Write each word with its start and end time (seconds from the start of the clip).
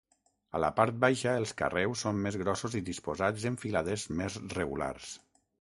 A 0.59 0.61
la 0.61 0.69
part 0.79 0.95
baixa 1.03 1.33
els 1.41 1.53
carreus 1.59 2.01
són 2.07 2.23
més 2.25 2.39
grossos 2.43 2.79
i 2.81 2.83
disposats 2.89 3.47
en 3.53 3.61
filades 3.67 4.09
més 4.23 4.43
regulars. 4.59 5.15